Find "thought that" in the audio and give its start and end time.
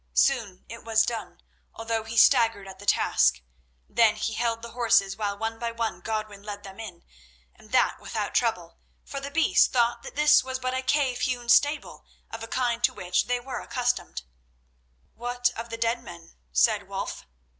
9.67-10.15